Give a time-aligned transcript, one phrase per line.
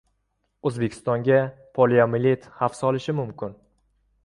[0.69, 1.37] O‘zbekistonga
[1.79, 3.59] poliomielit xavf solishi mumkinmi?